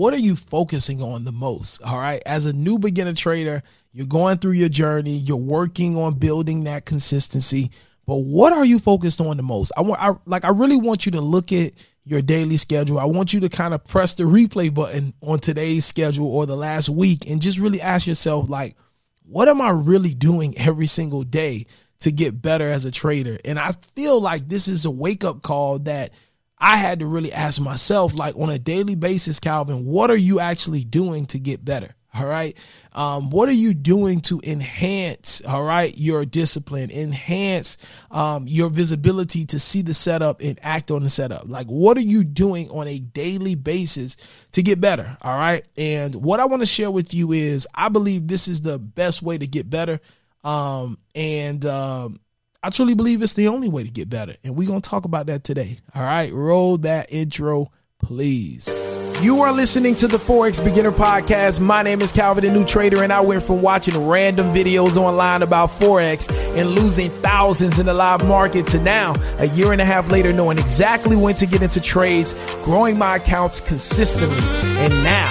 what 0.00 0.14
are 0.14 0.18
you 0.18 0.34
focusing 0.34 1.02
on 1.02 1.24
the 1.24 1.32
most? 1.32 1.82
All 1.82 1.98
right. 1.98 2.22
As 2.24 2.46
a 2.46 2.54
new 2.54 2.78
beginner 2.78 3.12
trader, 3.12 3.62
you're 3.92 4.06
going 4.06 4.38
through 4.38 4.52
your 4.52 4.70
journey, 4.70 5.18
you're 5.18 5.36
working 5.36 5.94
on 5.98 6.14
building 6.14 6.64
that 6.64 6.86
consistency. 6.86 7.70
But 8.06 8.16
what 8.16 8.54
are 8.54 8.64
you 8.64 8.78
focused 8.78 9.20
on 9.20 9.36
the 9.36 9.42
most? 9.42 9.72
I 9.76 9.82
want 9.82 10.02
I 10.02 10.14
like 10.24 10.46
I 10.46 10.52
really 10.52 10.78
want 10.78 11.04
you 11.04 11.12
to 11.12 11.20
look 11.20 11.52
at 11.52 11.74
your 12.06 12.22
daily 12.22 12.56
schedule. 12.56 12.98
I 12.98 13.04
want 13.04 13.34
you 13.34 13.40
to 13.40 13.50
kind 13.50 13.74
of 13.74 13.84
press 13.84 14.14
the 14.14 14.24
replay 14.24 14.72
button 14.72 15.12
on 15.20 15.38
today's 15.38 15.84
schedule 15.84 16.34
or 16.34 16.46
the 16.46 16.56
last 16.56 16.88
week 16.88 17.28
and 17.28 17.42
just 17.42 17.58
really 17.58 17.82
ask 17.82 18.06
yourself 18.06 18.48
like 18.48 18.76
what 19.24 19.48
am 19.48 19.60
I 19.60 19.68
really 19.68 20.14
doing 20.14 20.56
every 20.56 20.86
single 20.86 21.24
day 21.24 21.66
to 21.98 22.10
get 22.10 22.40
better 22.40 22.66
as 22.66 22.86
a 22.86 22.90
trader? 22.90 23.36
And 23.44 23.58
I 23.58 23.72
feel 23.94 24.18
like 24.18 24.48
this 24.48 24.66
is 24.66 24.86
a 24.86 24.90
wake 24.90 25.24
up 25.24 25.42
call 25.42 25.78
that 25.80 26.10
I 26.60 26.76
had 26.76 27.00
to 27.00 27.06
really 27.06 27.32
ask 27.32 27.60
myself, 27.60 28.14
like 28.14 28.36
on 28.36 28.50
a 28.50 28.58
daily 28.58 28.94
basis, 28.94 29.40
Calvin, 29.40 29.86
what 29.86 30.10
are 30.10 30.16
you 30.16 30.40
actually 30.40 30.84
doing 30.84 31.26
to 31.26 31.38
get 31.38 31.64
better? 31.64 31.94
All 32.12 32.26
right. 32.26 32.56
Um, 32.92 33.30
what 33.30 33.48
are 33.48 33.52
you 33.52 33.72
doing 33.72 34.20
to 34.22 34.40
enhance, 34.42 35.40
all 35.46 35.62
right, 35.62 35.96
your 35.96 36.24
discipline, 36.24 36.90
enhance 36.90 37.76
um, 38.10 38.48
your 38.48 38.68
visibility 38.68 39.44
to 39.46 39.60
see 39.60 39.82
the 39.82 39.94
setup 39.94 40.40
and 40.40 40.58
act 40.62 40.90
on 40.90 41.04
the 41.04 41.08
setup? 41.08 41.48
Like, 41.48 41.68
what 41.68 41.96
are 41.96 42.02
you 42.02 42.24
doing 42.24 42.68
on 42.70 42.88
a 42.88 42.98
daily 42.98 43.54
basis 43.54 44.16
to 44.52 44.62
get 44.62 44.80
better? 44.80 45.16
All 45.22 45.38
right. 45.38 45.64
And 45.76 46.16
what 46.16 46.40
I 46.40 46.46
want 46.46 46.62
to 46.62 46.66
share 46.66 46.90
with 46.90 47.14
you 47.14 47.30
is 47.30 47.68
I 47.74 47.88
believe 47.88 48.26
this 48.26 48.48
is 48.48 48.62
the 48.62 48.78
best 48.78 49.22
way 49.22 49.38
to 49.38 49.46
get 49.46 49.70
better. 49.70 50.00
Um, 50.42 50.98
and 51.14 51.64
um, 51.64 52.18
I 52.62 52.68
truly 52.70 52.94
believe 52.94 53.22
it's 53.22 53.32
the 53.32 53.48
only 53.48 53.68
way 53.68 53.84
to 53.84 53.90
get 53.90 54.10
better. 54.10 54.34
And 54.44 54.54
we're 54.54 54.68
going 54.68 54.82
to 54.82 54.88
talk 54.88 55.06
about 55.06 55.26
that 55.26 55.44
today. 55.44 55.78
All 55.94 56.02
right. 56.02 56.30
Roll 56.32 56.76
that 56.78 57.10
intro, 57.10 57.72
please. 57.98 58.68
You 59.22 59.42
are 59.42 59.52
listening 59.52 59.94
to 59.96 60.08
the 60.08 60.18
Forex 60.18 60.62
Beginner 60.62 60.92
Podcast. 60.92 61.60
My 61.60 61.82
name 61.82 62.00
is 62.00 62.10
Calvin, 62.10 62.44
the 62.44 62.50
new 62.50 62.64
trader, 62.64 63.02
and 63.02 63.12
I 63.12 63.20
went 63.20 63.42
from 63.42 63.60
watching 63.60 64.08
random 64.08 64.54
videos 64.54 64.96
online 64.96 65.42
about 65.42 65.70
Forex 65.70 66.30
and 66.58 66.70
losing 66.70 67.10
thousands 67.10 67.78
in 67.78 67.84
the 67.84 67.92
live 67.92 68.26
market 68.26 68.66
to 68.68 68.80
now, 68.80 69.14
a 69.38 69.46
year 69.46 69.72
and 69.72 69.80
a 69.80 69.84
half 69.84 70.10
later, 70.10 70.32
knowing 70.32 70.58
exactly 70.58 71.16
when 71.16 71.34
to 71.36 71.46
get 71.46 71.62
into 71.62 71.82
trades, 71.82 72.34
growing 72.64 72.98
my 72.98 73.16
accounts 73.16 73.60
consistently. 73.60 74.38
And 74.78 75.04
now, 75.04 75.30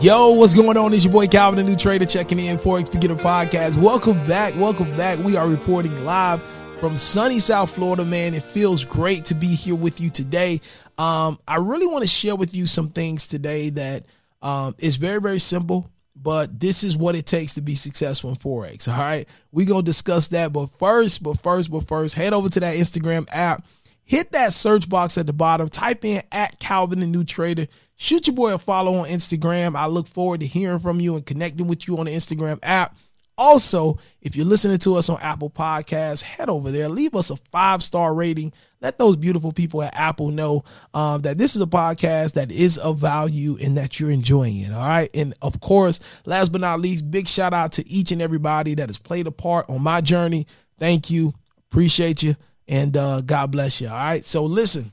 Yo, 0.00 0.30
what's 0.30 0.54
going 0.54 0.78
on? 0.78 0.94
It's 0.94 1.04
your 1.04 1.12
boy 1.12 1.28
Calvin, 1.28 1.62
the 1.62 1.70
new 1.70 1.76
trader, 1.76 2.06
checking 2.06 2.38
in 2.38 2.56
Forex 2.56 2.90
Beginner 2.90 3.16
Podcast. 3.16 3.76
Welcome 3.76 4.24
back. 4.24 4.56
Welcome 4.56 4.96
back. 4.96 5.18
We 5.18 5.36
are 5.36 5.46
reporting 5.46 6.06
live 6.06 6.42
from 6.80 6.96
sunny 6.96 7.38
South 7.38 7.74
Florida, 7.74 8.02
man. 8.02 8.32
It 8.32 8.42
feels 8.42 8.82
great 8.82 9.26
to 9.26 9.34
be 9.34 9.48
here 9.48 9.74
with 9.74 10.00
you 10.00 10.08
today. 10.08 10.62
Um, 10.96 11.38
I 11.46 11.56
really 11.56 11.86
want 11.86 12.00
to 12.00 12.08
share 12.08 12.34
with 12.34 12.54
you 12.54 12.66
some 12.66 12.88
things 12.88 13.26
today 13.26 13.68
that 13.68 14.06
um, 14.40 14.74
is 14.78 14.96
very, 14.96 15.20
very 15.20 15.38
simple, 15.38 15.90
but 16.16 16.58
this 16.58 16.82
is 16.82 16.96
what 16.96 17.14
it 17.14 17.26
takes 17.26 17.52
to 17.54 17.60
be 17.60 17.74
successful 17.74 18.30
in 18.30 18.36
Forex. 18.36 18.90
All 18.90 18.98
right. 18.98 19.28
We're 19.52 19.66
going 19.66 19.84
to 19.84 19.90
discuss 19.90 20.28
that. 20.28 20.50
But 20.50 20.68
first, 20.78 21.22
but 21.22 21.38
first, 21.42 21.70
but 21.70 21.86
first, 21.86 22.14
head 22.14 22.32
over 22.32 22.48
to 22.48 22.60
that 22.60 22.74
Instagram 22.74 23.28
app 23.30 23.66
hit 24.10 24.32
that 24.32 24.52
search 24.52 24.88
box 24.88 25.16
at 25.18 25.26
the 25.28 25.32
bottom, 25.32 25.68
type 25.68 26.04
in 26.04 26.20
at 26.32 26.58
Calvin 26.58 26.98
the 26.98 27.06
New 27.06 27.22
Trader, 27.22 27.68
shoot 27.94 28.26
your 28.26 28.34
boy 28.34 28.52
a 28.52 28.58
follow 28.58 28.96
on 28.96 29.08
Instagram. 29.08 29.76
I 29.76 29.86
look 29.86 30.08
forward 30.08 30.40
to 30.40 30.46
hearing 30.46 30.80
from 30.80 30.98
you 30.98 31.14
and 31.14 31.24
connecting 31.24 31.68
with 31.68 31.86
you 31.86 31.96
on 31.96 32.06
the 32.06 32.12
Instagram 32.12 32.58
app. 32.64 32.96
Also, 33.38 33.98
if 34.20 34.34
you're 34.34 34.46
listening 34.46 34.78
to 34.78 34.96
us 34.96 35.08
on 35.08 35.20
Apple 35.20 35.48
Podcasts, 35.48 36.22
head 36.22 36.48
over 36.48 36.72
there, 36.72 36.88
leave 36.88 37.14
us 37.14 37.30
a 37.30 37.36
five 37.52 37.84
star 37.84 38.12
rating. 38.12 38.52
Let 38.80 38.98
those 38.98 39.16
beautiful 39.16 39.52
people 39.52 39.80
at 39.80 39.94
Apple 39.94 40.32
know 40.32 40.64
um, 40.92 41.20
that 41.20 41.38
this 41.38 41.54
is 41.54 41.62
a 41.62 41.66
podcast 41.66 42.32
that 42.32 42.50
is 42.50 42.78
of 42.78 42.98
value 42.98 43.58
and 43.62 43.76
that 43.76 44.00
you're 44.00 44.10
enjoying 44.10 44.56
it. 44.56 44.72
All 44.72 44.80
right. 44.80 45.08
And 45.14 45.34
of 45.40 45.60
course, 45.60 46.00
last 46.26 46.50
but 46.50 46.60
not 46.60 46.80
least, 46.80 47.08
big 47.12 47.28
shout 47.28 47.54
out 47.54 47.72
to 47.72 47.88
each 47.88 48.10
and 48.10 48.20
everybody 48.20 48.74
that 48.74 48.88
has 48.88 48.98
played 48.98 49.28
a 49.28 49.30
part 49.30 49.70
on 49.70 49.82
my 49.82 50.00
journey. 50.00 50.48
Thank 50.80 51.10
you. 51.10 51.32
Appreciate 51.70 52.24
you 52.24 52.34
and 52.70 52.96
uh, 52.96 53.20
God 53.20 53.50
bless 53.50 53.80
you. 53.80 53.88
All 53.88 53.94
right. 53.94 54.24
So 54.24 54.44
listen, 54.44 54.90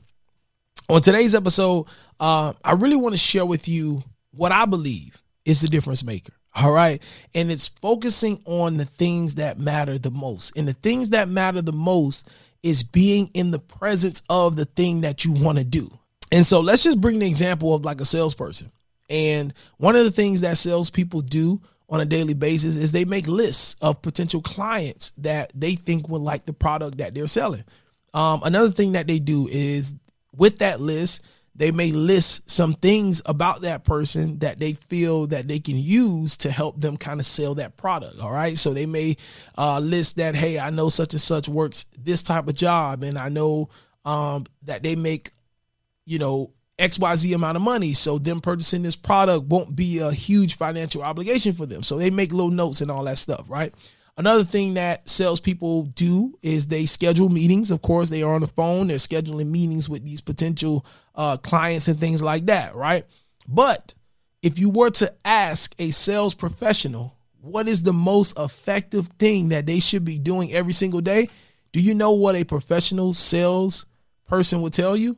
on 0.90 1.00
today's 1.00 1.34
episode, 1.34 1.86
uh, 2.20 2.52
I 2.62 2.72
really 2.72 2.96
want 2.96 3.14
to 3.14 3.18
share 3.18 3.46
with 3.46 3.68
you 3.68 4.02
what 4.32 4.52
I 4.52 4.66
believe 4.66 5.22
is 5.44 5.62
the 5.62 5.68
difference 5.68 6.04
maker. 6.04 6.32
All 6.56 6.72
right. 6.72 7.00
And 7.34 7.52
it's 7.52 7.68
focusing 7.68 8.42
on 8.44 8.78
the 8.78 8.84
things 8.84 9.36
that 9.36 9.60
matter 9.60 9.96
the 9.96 10.10
most. 10.10 10.56
And 10.56 10.66
the 10.66 10.72
things 10.72 11.10
that 11.10 11.28
matter 11.28 11.62
the 11.62 11.72
most 11.72 12.28
is 12.64 12.82
being 12.82 13.30
in 13.32 13.52
the 13.52 13.60
presence 13.60 14.22
of 14.28 14.56
the 14.56 14.64
thing 14.64 15.02
that 15.02 15.24
you 15.24 15.32
want 15.32 15.58
to 15.58 15.64
do. 15.64 15.88
And 16.32 16.44
so 16.44 16.60
let's 16.60 16.82
just 16.82 17.00
bring 17.00 17.20
the 17.20 17.28
example 17.28 17.74
of 17.74 17.84
like 17.84 18.00
a 18.00 18.04
salesperson. 18.04 18.72
And 19.08 19.54
one 19.76 19.94
of 19.94 20.04
the 20.04 20.10
things 20.10 20.40
that 20.40 20.58
salespeople 20.58 21.20
do 21.22 21.60
on 21.88 22.00
a 22.00 22.04
daily 22.04 22.34
basis 22.34 22.76
is 22.76 22.92
they 22.92 23.04
make 23.04 23.26
lists 23.26 23.76
of 23.80 24.02
potential 24.02 24.42
clients 24.42 25.12
that 25.18 25.50
they 25.54 25.74
think 25.74 26.08
will 26.08 26.20
like 26.20 26.44
the 26.44 26.52
product 26.52 26.98
that 26.98 27.14
they're 27.14 27.26
selling. 27.26 27.64
Um, 28.14 28.40
another 28.44 28.70
thing 28.70 28.92
that 28.92 29.06
they 29.06 29.18
do 29.18 29.48
is 29.48 29.94
with 30.36 30.58
that 30.58 30.80
list, 30.80 31.22
they 31.54 31.70
may 31.72 31.90
list 31.90 32.48
some 32.48 32.74
things 32.74 33.20
about 33.26 33.62
that 33.62 33.84
person 33.84 34.38
that 34.38 34.58
they 34.58 34.74
feel 34.74 35.26
that 35.28 35.48
they 35.48 35.58
can 35.58 35.76
use 35.76 36.36
to 36.38 36.50
help 36.50 36.80
them 36.80 36.96
kind 36.96 37.20
of 37.20 37.26
sell 37.26 37.54
that 37.56 37.76
product. 37.76 38.20
All 38.20 38.30
right. 38.30 38.56
So 38.56 38.72
they 38.72 38.86
may 38.86 39.16
uh, 39.56 39.80
list 39.80 40.16
that, 40.16 40.36
hey, 40.36 40.58
I 40.58 40.70
know 40.70 40.88
such 40.88 41.14
and 41.14 41.20
such 41.20 41.48
works 41.48 41.86
this 41.98 42.22
type 42.22 42.46
of 42.46 42.54
job, 42.54 43.02
and 43.02 43.18
I 43.18 43.28
know 43.28 43.70
um, 44.04 44.44
that 44.62 44.82
they 44.82 44.94
make, 44.94 45.30
you 46.04 46.18
know, 46.18 46.52
XYZ 46.78 47.34
amount 47.34 47.56
of 47.56 47.62
money. 47.62 47.92
So 47.92 48.18
them 48.18 48.40
purchasing 48.40 48.82
this 48.82 48.96
product 48.96 49.46
won't 49.46 49.74
be 49.74 49.98
a 49.98 50.12
huge 50.12 50.56
financial 50.56 51.02
obligation 51.02 51.52
for 51.52 51.66
them. 51.66 51.82
So 51.82 51.98
they 51.98 52.10
make 52.10 52.32
little 52.32 52.50
notes 52.50 52.80
and 52.80 52.90
all 52.90 53.04
that 53.04 53.18
stuff, 53.18 53.46
right? 53.48 53.74
Another 54.16 54.42
thing 54.42 54.74
that 54.74 55.08
salespeople 55.08 55.84
do 55.84 56.36
is 56.42 56.66
they 56.66 56.86
schedule 56.86 57.28
meetings. 57.28 57.70
Of 57.70 57.82
course, 57.82 58.10
they 58.10 58.22
are 58.22 58.34
on 58.34 58.40
the 58.40 58.48
phone. 58.48 58.88
They're 58.88 58.96
scheduling 58.96 59.46
meetings 59.46 59.88
with 59.88 60.04
these 60.04 60.20
potential 60.20 60.84
uh, 61.14 61.36
clients 61.36 61.86
and 61.86 62.00
things 62.00 62.20
like 62.20 62.46
that, 62.46 62.74
right? 62.74 63.04
But 63.46 63.94
if 64.42 64.58
you 64.58 64.70
were 64.70 64.90
to 64.90 65.14
ask 65.24 65.74
a 65.78 65.90
sales 65.90 66.34
professional 66.34 67.14
what 67.40 67.68
is 67.68 67.82
the 67.82 67.92
most 67.92 68.36
effective 68.38 69.06
thing 69.18 69.50
that 69.50 69.66
they 69.66 69.80
should 69.80 70.04
be 70.04 70.18
doing 70.18 70.52
every 70.52 70.72
single 70.72 71.00
day, 71.00 71.28
do 71.72 71.80
you 71.80 71.94
know 71.94 72.12
what 72.12 72.34
a 72.34 72.44
professional 72.44 73.12
sales 73.12 73.86
person 74.26 74.60
would 74.62 74.72
tell 74.72 74.96
you? 74.96 75.16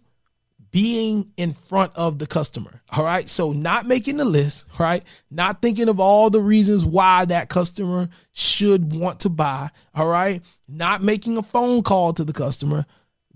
Being 0.71 1.33
in 1.37 1.53
front 1.53 1.93
of 1.97 2.19
the 2.19 2.27
customer. 2.27 2.81
All 2.93 3.05
right. 3.05 3.29
So 3.29 3.53
not 3.53 3.87
making 3.87 4.17
the 4.17 4.25
list, 4.25 4.67
right? 4.79 5.03
Not 5.31 5.61
thinking 5.63 5.89
of 5.89 5.99
all 5.99 6.31
the 6.31 6.41
reasons 6.41 6.87
why 6.87 7.25
that 7.27 7.49
customer 7.49 8.09
should 8.33 8.93
want 8.93 9.21
to 9.21 9.29
buy. 9.29 9.69
All 9.95 10.09
right. 10.09 10.43
Not 10.69 11.03
making 11.03 11.37
a 11.39 11.43
phone 11.43 11.83
call 11.83 12.13
to 12.15 12.25
the 12.25 12.33
customer. 12.33 12.87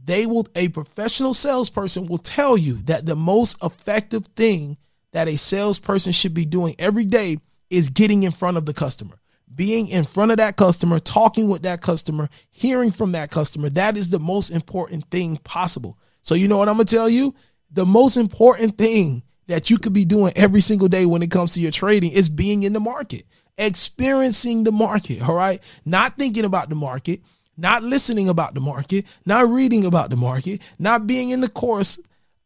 They 0.02 0.26
will, 0.26 0.46
a 0.54 0.68
professional 0.68 1.34
salesperson 1.34 2.06
will 2.06 2.18
tell 2.18 2.56
you 2.56 2.74
that 2.84 3.06
the 3.06 3.16
most 3.16 3.56
effective 3.62 4.26
thing 4.36 4.76
that 5.12 5.28
a 5.28 5.36
salesperson 5.36 6.12
should 6.12 6.34
be 6.34 6.44
doing 6.44 6.74
every 6.78 7.04
day 7.04 7.38
is 7.70 7.88
getting 7.88 8.22
in 8.22 8.32
front 8.32 8.56
of 8.56 8.66
the 8.66 8.74
customer. 8.74 9.18
Being 9.52 9.88
in 9.88 10.04
front 10.04 10.32
of 10.32 10.38
that 10.38 10.56
customer, 10.56 10.98
talking 10.98 11.48
with 11.48 11.62
that 11.62 11.80
customer, 11.80 12.28
hearing 12.50 12.90
from 12.90 13.12
that 13.12 13.30
customer, 13.30 13.70
that 13.70 13.96
is 13.96 14.10
the 14.10 14.18
most 14.18 14.50
important 14.50 15.08
thing 15.10 15.36
possible. 15.38 15.96
So 16.24 16.34
you 16.34 16.48
know 16.48 16.56
what 16.56 16.68
I'm 16.68 16.74
gonna 16.74 16.86
tell 16.86 17.08
you? 17.08 17.34
The 17.70 17.86
most 17.86 18.16
important 18.16 18.78
thing 18.78 19.22
that 19.46 19.68
you 19.70 19.78
could 19.78 19.92
be 19.92 20.06
doing 20.06 20.32
every 20.34 20.62
single 20.62 20.88
day 20.88 21.04
when 21.04 21.22
it 21.22 21.30
comes 21.30 21.52
to 21.52 21.60
your 21.60 21.70
trading 21.70 22.12
is 22.12 22.30
being 22.30 22.62
in 22.62 22.72
the 22.72 22.80
market, 22.80 23.26
experiencing 23.58 24.64
the 24.64 24.72
market, 24.72 25.20
all 25.22 25.34
right? 25.34 25.62
Not 25.84 26.16
thinking 26.16 26.46
about 26.46 26.70
the 26.70 26.74
market, 26.74 27.20
not 27.58 27.82
listening 27.82 28.30
about 28.30 28.54
the 28.54 28.60
market, 28.60 29.04
not 29.26 29.48
reading 29.48 29.84
about 29.84 30.08
the 30.08 30.16
market, 30.16 30.62
not 30.78 31.06
being 31.06 31.28
in 31.28 31.42
the 31.42 31.48
course, 31.48 31.98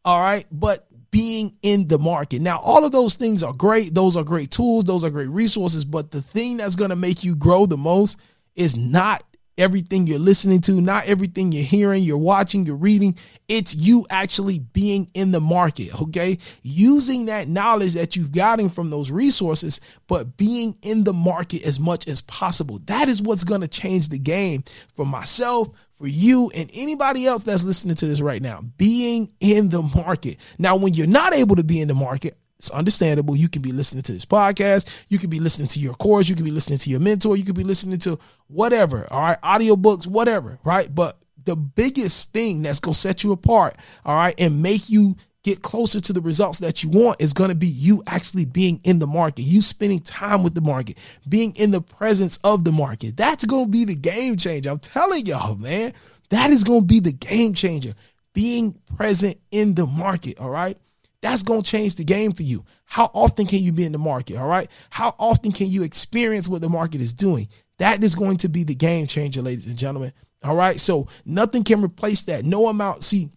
all 0.03 0.19
right, 0.19 0.45
but 0.51 0.85
being 1.09 1.55
in 1.61 1.87
the 1.87 1.97
market. 1.97 2.41
Now, 2.41 2.59
all 2.63 2.83
of 2.83 2.91
those 2.91 3.15
things 3.15 3.43
are 3.43 3.53
great. 3.53 3.95
Those 3.95 4.17
are 4.17 4.23
great 4.23 4.51
tools, 4.51 4.83
those 4.83 5.05
are 5.05 5.09
great 5.09 5.29
resources, 5.29 5.85
but 5.85 6.11
the 6.11 6.21
thing 6.21 6.57
that's 6.57 6.75
going 6.75 6.89
to 6.89 6.97
make 6.97 7.23
you 7.23 7.33
grow 7.33 7.65
the 7.65 7.77
most 7.77 8.19
is 8.55 8.75
not 8.75 9.23
everything 9.59 10.07
you're 10.07 10.17
listening 10.17 10.61
to, 10.61 10.81
not 10.81 11.05
everything 11.05 11.51
you're 11.51 11.63
hearing, 11.63 12.01
you're 12.01 12.17
watching, 12.17 12.65
you're 12.65 12.75
reading. 12.75 13.17
It's 13.47 13.75
you 13.75 14.07
actually 14.09 14.59
being 14.59 15.09
in 15.13 15.31
the 15.31 15.41
market, 15.41 16.01
okay? 16.01 16.39
Using 16.63 17.25
that 17.25 17.47
knowledge 17.47 17.93
that 17.93 18.15
you've 18.15 18.31
gotten 18.31 18.69
from 18.69 18.89
those 18.89 19.11
resources, 19.11 19.81
but 20.07 20.37
being 20.37 20.75
in 20.81 21.03
the 21.03 21.13
market 21.13 21.63
as 21.63 21.79
much 21.79 22.07
as 22.07 22.21
possible. 22.21 22.79
That 22.85 23.09
is 23.09 23.21
what's 23.21 23.43
to 23.43 23.67
change 23.67 24.09
the 24.09 24.19
game 24.19 24.63
for 24.95 25.05
myself, 25.05 25.69
for 25.97 26.07
you, 26.07 26.49
and 26.55 26.69
anybody 26.73 27.25
else 27.25 27.43
that's 27.43 27.63
listening 27.63 27.95
to 27.95 28.07
this 28.07 28.21
right 28.21 28.41
now. 28.41 28.61
Being 28.77 29.31
in 29.39 29.69
the 29.69 29.81
market. 29.81 30.37
Now, 30.57 30.77
when 30.77 30.93
you're 30.93 31.07
not 31.07 31.33
able 31.33 31.57
to 31.57 31.63
be 31.63 31.81
in 31.81 31.87
the 31.87 31.95
market, 31.95 32.37
it's 32.59 32.69
understandable. 32.71 33.37
You 33.37 33.47
can 33.47 33.61
be 33.61 33.71
listening 33.71 34.03
to 34.03 34.11
this 34.11 34.25
podcast. 34.25 35.05
You 35.07 35.17
could 35.17 35.29
be 35.29 35.39
listening 35.39 35.69
to 35.69 35.79
your 35.79 35.93
course. 35.93 36.27
You 36.27 36.35
could 36.35 36.43
be 36.43 36.51
listening 36.51 36.77
to 36.79 36.89
your 36.89 36.99
mentor. 36.99 37.37
You 37.37 37.45
could 37.45 37.55
be 37.55 37.63
listening 37.63 37.99
to 37.99 38.19
whatever. 38.47 39.07
All 39.09 39.21
right. 39.21 39.41
Audiobooks, 39.41 40.05
whatever. 40.05 40.59
Right. 40.65 40.93
But 40.93 41.17
the 41.45 41.55
biggest 41.55 42.33
thing 42.33 42.61
that's 42.61 42.81
going 42.81 42.93
to 42.93 42.99
set 42.99 43.23
you 43.23 43.31
apart. 43.31 43.77
All 44.05 44.13
right. 44.13 44.35
And 44.37 44.61
make 44.61 44.89
you 44.89 45.15
get 45.43 45.61
closer 45.61 46.01
to 46.01 46.11
the 46.11 46.19
results 46.19 46.59
that 46.59 46.83
you 46.83 46.89
want 46.89 47.21
is 47.21 47.31
going 47.31 47.49
to 47.49 47.55
be 47.55 47.67
you 47.67 48.03
actually 48.07 48.43
being 48.43 48.81
in 48.83 48.99
the 48.99 49.07
market, 49.07 49.43
you 49.43 49.61
spending 49.61 50.01
time 50.01 50.43
with 50.43 50.53
the 50.53 50.59
market, 50.59 50.97
being 51.29 51.53
in 51.55 51.71
the 51.71 51.81
presence 51.81 52.39
of 52.43 52.65
the 52.65 52.73
market. 52.73 53.15
That's 53.15 53.45
going 53.45 53.65
to 53.65 53.71
be 53.71 53.85
the 53.85 53.95
game 53.95 54.35
changer. 54.35 54.69
I'm 54.69 54.79
telling 54.79 55.25
y'all, 55.25 55.55
man, 55.55 55.93
that 56.29 56.49
is 56.49 56.65
going 56.65 56.81
to 56.81 56.85
be 56.85 56.99
the 56.99 57.13
game 57.13 57.53
changer. 57.53 57.93
Being 58.33 58.77
present 58.97 59.37
in 59.49 59.75
the 59.75 59.85
market. 59.85 60.39
All 60.39 60.49
right. 60.49 60.77
That's 61.21 61.43
going 61.43 61.63
to 61.63 61.69
change 61.69 61.95
the 61.95 62.03
game 62.03 62.31
for 62.31 62.43
you. 62.43 62.63
How 62.85 63.09
often 63.13 63.45
can 63.45 63.59
you 63.61 63.71
be 63.71 63.83
in 63.83 63.91
the 63.91 63.97
market? 63.97 64.37
All 64.37 64.47
right. 64.47 64.69
How 64.89 65.15
often 65.19 65.51
can 65.51 65.67
you 65.67 65.83
experience 65.83 66.47
what 66.47 66.61
the 66.61 66.69
market 66.69 67.01
is 67.01 67.13
doing? 67.13 67.49
That 67.77 68.03
is 68.03 68.15
going 68.15 68.37
to 68.37 68.49
be 68.49 68.63
the 68.63 68.75
game 68.75 69.07
changer, 69.07 69.41
ladies 69.41 69.65
and 69.65 69.77
gentlemen. 69.77 70.13
All 70.43 70.55
right. 70.55 70.79
So 70.79 71.07
nothing 71.25 71.63
can 71.63 71.83
replace 71.83 72.21
that. 72.23 72.45
No 72.45 72.67
amount. 72.67 73.03
See, 73.03 73.29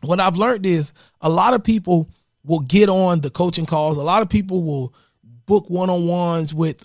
what 0.00 0.20
I've 0.20 0.36
learned 0.36 0.66
is 0.66 0.92
a 1.20 1.28
lot 1.28 1.54
of 1.54 1.62
people 1.62 2.08
will 2.44 2.60
get 2.60 2.88
on 2.88 3.20
the 3.20 3.30
coaching 3.30 3.66
calls. 3.66 3.98
A 3.98 4.02
lot 4.02 4.22
of 4.22 4.28
people 4.28 4.62
will 4.62 4.94
book 5.46 5.68
one 5.68 5.90
on 5.90 6.06
ones 6.06 6.54
with 6.54 6.82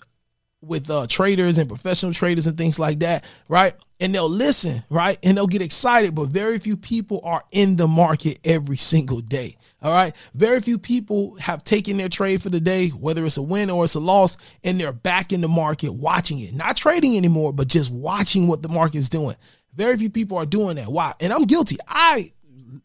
with 0.60 0.90
uh, 0.90 1.06
traders 1.08 1.58
and 1.58 1.68
professional 1.68 2.12
traders 2.12 2.46
and 2.46 2.58
things 2.58 2.78
like 2.78 3.00
that, 3.00 3.24
right? 3.48 3.74
and 4.00 4.14
they'll 4.14 4.28
listen, 4.28 4.84
right? 4.90 5.18
And 5.22 5.36
they'll 5.36 5.46
get 5.46 5.62
excited, 5.62 6.14
but 6.14 6.28
very 6.28 6.58
few 6.58 6.76
people 6.76 7.20
are 7.24 7.42
in 7.50 7.76
the 7.76 7.88
market 7.88 8.38
every 8.44 8.76
single 8.76 9.20
day. 9.20 9.56
All 9.82 9.92
right. 9.92 10.14
Very 10.34 10.60
few 10.60 10.78
people 10.78 11.36
have 11.36 11.64
taken 11.64 11.96
their 11.96 12.08
trade 12.08 12.42
for 12.42 12.48
the 12.48 12.60
day, 12.60 12.88
whether 12.88 13.24
it's 13.24 13.36
a 13.36 13.42
win 13.42 13.70
or 13.70 13.84
it's 13.84 13.94
a 13.94 14.00
loss, 14.00 14.36
and 14.62 14.78
they're 14.78 14.92
back 14.92 15.32
in 15.32 15.40
the 15.40 15.48
market 15.48 15.92
watching 15.92 16.38
it, 16.40 16.54
not 16.54 16.76
trading 16.76 17.16
anymore, 17.16 17.52
but 17.52 17.68
just 17.68 17.90
watching 17.90 18.46
what 18.46 18.62
the 18.62 18.68
market 18.68 18.98
is 18.98 19.08
doing. 19.08 19.36
Very 19.74 19.96
few 19.96 20.10
people 20.10 20.36
are 20.36 20.46
doing 20.46 20.76
that. 20.76 20.90
Why? 20.90 21.12
And 21.20 21.32
I'm 21.32 21.44
guilty. 21.44 21.76
I, 21.86 22.32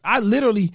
I 0.02 0.20
literally 0.20 0.72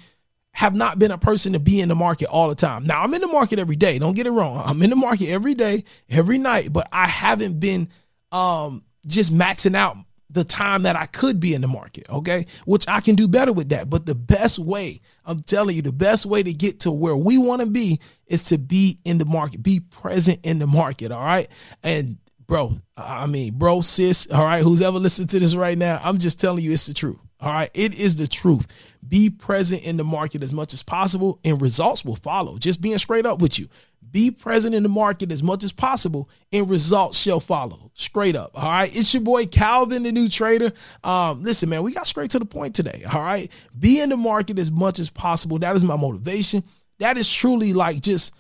have 0.59 0.75
not 0.75 0.99
been 0.99 1.09
a 1.09 1.17
person 1.17 1.53
to 1.53 1.59
be 1.59 1.79
in 1.79 1.87
the 1.87 1.95
market 1.95 2.27
all 2.27 2.49
the 2.49 2.53
time. 2.53 2.85
Now 2.85 3.01
I'm 3.01 3.13
in 3.13 3.21
the 3.21 3.29
market 3.29 3.59
every 3.59 3.77
day. 3.77 3.97
Don't 3.97 4.13
get 4.13 4.27
it 4.27 4.31
wrong. 4.31 4.61
I'm 4.65 4.83
in 4.83 4.89
the 4.89 4.97
market 4.97 5.29
every 5.29 5.53
day, 5.53 5.85
every 6.09 6.37
night, 6.37 6.73
but 6.73 6.89
I 6.91 7.07
haven't 7.07 7.61
been, 7.61 7.87
um, 8.33 8.83
just 9.07 9.33
maxing 9.33 9.73
out 9.73 9.95
the 10.29 10.43
time 10.43 10.83
that 10.83 10.97
I 10.97 11.05
could 11.05 11.39
be 11.39 11.53
in 11.53 11.61
the 11.61 11.69
market, 11.69 12.09
okay? 12.09 12.45
Which 12.65 12.89
I 12.89 12.99
can 12.99 13.15
do 13.15 13.25
better 13.29 13.53
with 13.53 13.69
that. 13.69 13.89
But 13.89 14.05
the 14.05 14.15
best 14.15 14.59
way, 14.59 14.99
I'm 15.23 15.43
telling 15.43 15.77
you, 15.77 15.81
the 15.81 15.93
best 15.93 16.25
way 16.25 16.43
to 16.43 16.51
get 16.51 16.81
to 16.81 16.91
where 16.91 17.15
we 17.15 17.37
want 17.37 17.61
to 17.61 17.65
be 17.65 18.01
is 18.27 18.43
to 18.49 18.57
be 18.57 18.97
in 19.05 19.17
the 19.17 19.23
market, 19.23 19.63
be 19.63 19.79
present 19.79 20.39
in 20.43 20.59
the 20.59 20.67
market, 20.67 21.13
all 21.13 21.23
right? 21.23 21.47
And 21.83 22.17
bro, 22.47 22.73
I 22.97 23.27
mean, 23.27 23.53
bro, 23.53 23.79
sis, 23.79 24.27
all 24.29 24.43
right, 24.43 24.61
who's 24.61 24.81
ever 24.81 24.99
listened 24.99 25.29
to 25.29 25.39
this 25.39 25.55
right 25.55 25.77
now, 25.77 26.01
I'm 26.03 26.17
just 26.17 26.37
telling 26.37 26.65
you 26.65 26.73
it's 26.73 26.87
the 26.87 26.93
truth. 26.93 27.19
All 27.41 27.51
right, 27.51 27.69
it 27.73 27.97
is 27.97 28.17
the 28.17 28.27
truth. 28.27 28.67
Be 29.07 29.29
present 29.29 29.83
in 29.83 29.95
the 29.97 30.03
market 30.03 30.43
as 30.43 30.51
much 30.51 30.73
as 30.73 30.83
possible, 30.83 31.39
and 31.45 31.61
results 31.61 32.03
will 32.03 32.17
follow. 32.17 32.57
Just 32.57 32.81
being 32.81 32.97
straight 32.97 33.25
up 33.25 33.41
with 33.41 33.57
you. 33.57 33.69
Be 34.11 34.31
present 34.31 34.73
in 34.73 34.83
the 34.83 34.89
market 34.89 35.31
as 35.31 35.43
much 35.43 35.63
as 35.63 35.71
possible, 35.71 36.29
and 36.51 36.69
results 36.69 37.17
shall 37.17 37.39
follow. 37.39 37.91
Straight 37.93 38.35
up. 38.35 38.51
All 38.55 38.69
right. 38.69 38.89
It's 38.93 39.13
your 39.13 39.21
boy 39.21 39.45
Calvin, 39.45 40.03
the 40.03 40.11
new 40.11 40.29
trader. 40.29 40.71
Um, 41.03 41.43
listen, 41.43 41.69
man, 41.69 41.83
we 41.83 41.93
got 41.93 42.07
straight 42.07 42.31
to 42.31 42.39
the 42.39 42.45
point 42.45 42.75
today. 42.75 43.03
All 43.11 43.21
right. 43.21 43.51
Be 43.77 44.01
in 44.01 44.09
the 44.09 44.17
market 44.17 44.57
as 44.57 44.71
much 44.71 44.99
as 44.99 45.09
possible. 45.09 45.59
That 45.59 45.75
is 45.75 45.83
my 45.83 45.95
motivation. 45.95 46.63
That 46.97 47.17
is 47.17 47.31
truly 47.31 47.73
like 47.73 48.01
just 48.01 48.33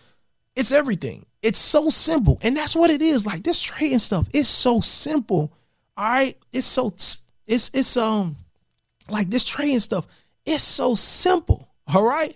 it's 0.55 0.71
everything. 0.71 1.25
It's 1.41 1.59
so 1.59 1.89
simple. 1.89 2.39
And 2.41 2.57
that's 2.57 2.75
what 2.75 2.89
it 2.89 3.01
is. 3.01 3.25
Like 3.25 3.43
this 3.43 3.61
trading 3.61 3.99
stuff, 3.99 4.27
it's 4.33 4.49
so 4.49 4.81
simple. 4.81 5.53
All 5.95 6.09
right. 6.09 6.35
It's 6.51 6.65
so 6.65 6.87
it's 6.87 7.21
it's 7.73 7.95
um 7.95 8.37
like 9.11 9.29
this 9.29 9.43
trading 9.43 9.79
stuff, 9.79 10.07
it's 10.45 10.63
so 10.63 10.95
simple. 10.95 11.69
All 11.93 12.03
right? 12.03 12.35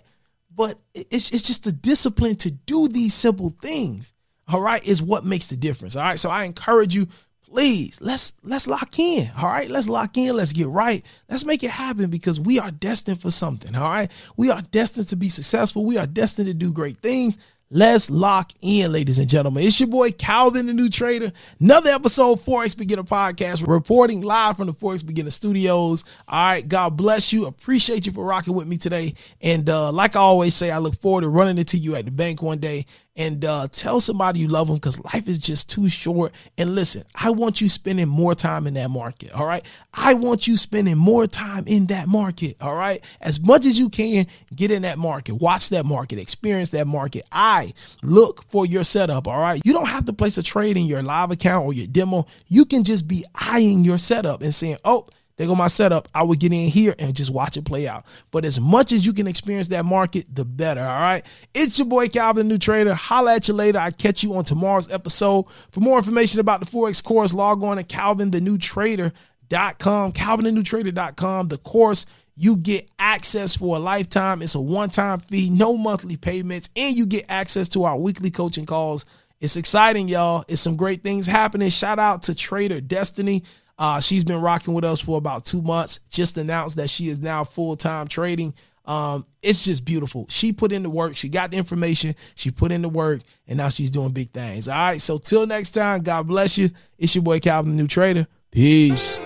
But 0.54 0.78
it's, 0.94 1.30
it's 1.30 1.42
just 1.42 1.64
the 1.64 1.72
discipline 1.72 2.36
to 2.36 2.50
do 2.50 2.88
these 2.88 3.14
simple 3.14 3.50
things 3.50 4.14
all 4.46 4.60
right 4.60 4.86
is 4.86 5.02
what 5.02 5.24
makes 5.24 5.46
the 5.46 5.56
difference 5.56 5.96
all 5.96 6.02
right? 6.02 6.20
So 6.20 6.30
i 6.30 6.44
encourage 6.44 6.94
you 6.94 7.08
please 7.42 7.98
let's 8.00 8.32
let's 8.42 8.66
lock 8.66 8.98
in 8.98 9.30
all 9.38 9.48
right? 9.48 9.70
Let's 9.70 9.88
lock 9.88 10.16
in 10.16 10.36
let's 10.36 10.52
get 10.52 10.66
right. 10.66 11.04
Let's 11.28 11.44
make 11.44 11.62
it 11.62 11.70
happen 11.70 12.10
because 12.10 12.40
we 12.40 12.58
are 12.58 12.70
destined 12.70 13.20
for 13.20 13.30
something 13.30 13.74
all 13.74 13.88
right? 13.88 14.10
We 14.36 14.50
are 14.50 14.60
destined 14.60 15.08
to 15.08 15.16
be 15.16 15.28
successful. 15.28 15.84
We 15.84 15.96
are 15.96 16.06
destined 16.06 16.48
to 16.48 16.54
do 16.54 16.72
great 16.72 16.98
things 16.98 17.38
Let's 17.70 18.10
lock 18.10 18.52
in, 18.60 18.92
ladies 18.92 19.18
and 19.18 19.28
gentlemen. 19.28 19.64
It's 19.64 19.80
your 19.80 19.88
boy 19.88 20.10
Calvin, 20.12 20.66
the 20.66 20.74
new 20.74 20.90
trader. 20.90 21.32
Another 21.58 21.90
episode, 21.90 22.32
of 22.32 22.44
Forex 22.44 22.76
Beginner 22.76 23.04
Podcast, 23.04 23.66
reporting 23.66 24.20
live 24.20 24.58
from 24.58 24.66
the 24.66 24.74
Forex 24.74 25.04
Beginner 25.04 25.30
Studios. 25.30 26.04
All 26.28 26.52
right, 26.52 26.68
God 26.68 26.96
bless 26.96 27.32
you. 27.32 27.46
Appreciate 27.46 28.04
you 28.04 28.12
for 28.12 28.24
rocking 28.24 28.54
with 28.54 28.68
me 28.68 28.76
today. 28.76 29.14
And 29.40 29.68
uh, 29.68 29.92
like 29.92 30.14
I 30.14 30.20
always 30.20 30.54
say, 30.54 30.70
I 30.70 30.78
look 30.78 30.94
forward 31.00 31.22
to 31.22 31.28
running 31.28 31.56
into 31.56 31.78
you 31.78 31.96
at 31.96 32.04
the 32.04 32.10
bank 32.10 32.42
one 32.42 32.58
day 32.58 32.84
and 33.16 33.44
uh, 33.44 33.68
tell 33.70 34.00
somebody 34.00 34.40
you 34.40 34.48
love 34.48 34.66
them 34.66 34.76
because 34.76 35.02
life 35.14 35.28
is 35.28 35.38
just 35.38 35.70
too 35.70 35.88
short. 35.88 36.32
And 36.58 36.74
listen, 36.74 37.04
I 37.14 37.30
want 37.30 37.60
you 37.60 37.68
spending 37.68 38.08
more 38.08 38.34
time 38.34 38.66
in 38.66 38.74
that 38.74 38.90
market. 38.90 39.32
All 39.32 39.46
right. 39.46 39.64
I 39.92 40.14
want 40.14 40.48
you 40.48 40.56
spending 40.56 40.98
more 40.98 41.26
time 41.26 41.64
in 41.66 41.86
that 41.86 42.08
market. 42.08 42.56
All 42.60 42.74
right. 42.74 43.04
As 43.20 43.40
much 43.40 43.66
as 43.66 43.78
you 43.78 43.88
can, 43.88 44.26
get 44.54 44.72
in 44.72 44.82
that 44.82 44.98
market, 44.98 45.34
watch 45.34 45.68
that 45.68 45.86
market, 45.86 46.18
experience 46.18 46.70
that 46.70 46.86
market. 46.86 47.24
I 47.30 47.72
look 48.02 48.44
for 48.50 48.66
your 48.66 48.84
setup. 48.84 49.28
All 49.28 49.38
right. 49.38 49.60
You 49.64 49.72
don't 49.72 49.88
have 49.88 50.06
to 50.06 50.12
place 50.12 50.36
a 50.38 50.42
trade 50.42 50.76
in 50.76 50.86
your 50.86 51.02
live 51.02 51.30
account 51.30 51.66
or 51.66 51.72
your 51.72 51.86
demo. 51.86 52.26
You 52.48 52.64
can 52.64 52.82
just 52.82 53.06
be 53.06 53.24
eyeing 53.34 53.84
your 53.84 53.98
setup 53.98 54.42
and 54.42 54.54
saying, 54.54 54.78
oh, 54.84 55.06
there 55.36 55.46
go 55.46 55.54
my 55.54 55.68
setup. 55.68 56.08
I 56.14 56.22
would 56.22 56.38
get 56.38 56.52
in 56.52 56.68
here 56.68 56.94
and 56.98 57.14
just 57.14 57.30
watch 57.30 57.56
it 57.56 57.64
play 57.64 57.88
out. 57.88 58.04
But 58.30 58.44
as 58.44 58.60
much 58.60 58.92
as 58.92 59.04
you 59.04 59.12
can 59.12 59.26
experience 59.26 59.68
that 59.68 59.84
market, 59.84 60.26
the 60.32 60.44
better. 60.44 60.80
All 60.80 60.86
right. 60.86 61.24
It's 61.54 61.78
your 61.78 61.88
boy 61.88 62.08
Calvin, 62.08 62.48
the 62.48 62.54
new 62.54 62.58
trader. 62.58 62.94
Holla 62.94 63.34
at 63.34 63.48
you 63.48 63.54
later. 63.54 63.78
I 63.78 63.90
catch 63.90 64.22
you 64.22 64.34
on 64.34 64.44
tomorrow's 64.44 64.92
episode. 64.92 65.46
For 65.70 65.80
more 65.80 65.98
information 65.98 66.40
about 66.40 66.60
the 66.60 66.66
Forex 66.66 67.02
course, 67.02 67.34
log 67.34 67.64
on 67.64 67.78
to 67.78 67.84
calvinthenewtrader.com. 67.84 70.12
Calvinthenewtrader.com. 70.12 71.48
The 71.48 71.58
course 71.58 72.06
you 72.36 72.56
get 72.56 72.88
access 72.98 73.56
for 73.56 73.76
a 73.76 73.78
lifetime. 73.78 74.42
It's 74.42 74.54
a 74.54 74.60
one-time 74.60 75.20
fee, 75.20 75.50
no 75.50 75.76
monthly 75.76 76.16
payments, 76.16 76.70
and 76.74 76.96
you 76.96 77.06
get 77.06 77.26
access 77.28 77.68
to 77.70 77.84
our 77.84 77.98
weekly 77.98 78.30
coaching 78.30 78.66
calls. 78.66 79.06
It's 79.40 79.56
exciting, 79.56 80.08
y'all. 80.08 80.44
It's 80.48 80.60
some 80.60 80.76
great 80.76 81.02
things 81.02 81.26
happening. 81.26 81.68
Shout 81.68 81.98
out 81.98 82.22
to 82.24 82.34
Trader 82.34 82.80
Destiny. 82.80 83.44
Uh, 83.78 84.00
she's 84.00 84.24
been 84.24 84.40
rocking 84.40 84.74
with 84.74 84.84
us 84.84 85.00
for 85.00 85.18
about 85.18 85.44
two 85.44 85.62
months. 85.62 86.00
Just 86.10 86.38
announced 86.38 86.76
that 86.76 86.90
she 86.90 87.08
is 87.08 87.20
now 87.20 87.44
full 87.44 87.76
time 87.76 88.08
trading. 88.08 88.54
Um, 88.84 89.24
it's 89.42 89.64
just 89.64 89.84
beautiful. 89.84 90.26
She 90.28 90.52
put 90.52 90.70
in 90.70 90.82
the 90.82 90.90
work. 90.90 91.16
She 91.16 91.28
got 91.28 91.50
the 91.50 91.56
information. 91.56 92.14
She 92.34 92.50
put 92.50 92.70
in 92.70 92.82
the 92.82 92.88
work, 92.88 93.22
and 93.48 93.56
now 93.56 93.70
she's 93.70 93.90
doing 93.90 94.10
big 94.10 94.30
things. 94.30 94.68
All 94.68 94.74
right. 94.74 95.00
So 95.00 95.18
till 95.18 95.46
next 95.46 95.70
time, 95.70 96.02
God 96.02 96.28
bless 96.28 96.58
you. 96.58 96.70
It's 96.98 97.14
your 97.14 97.24
boy 97.24 97.40
Calvin, 97.40 97.76
the 97.76 97.82
new 97.82 97.88
trader. 97.88 98.26
Peace. 98.50 99.18